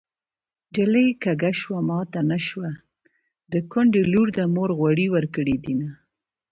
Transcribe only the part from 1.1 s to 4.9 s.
کږه شوه ماته نشته د کونډې لور ده مور